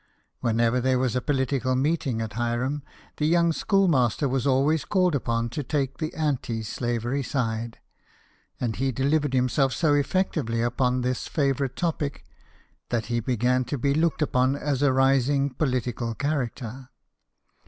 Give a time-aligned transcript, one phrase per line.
[0.39, 2.81] Whenever there was a political meeting at Hiram,
[3.17, 7.77] the young schoolmaster was always called upon to take the anti slavery side;
[8.59, 12.25] and he delivered himself so effectively upon this favourite topic
[12.89, 16.89] that he began to be looked upon as a rising political character.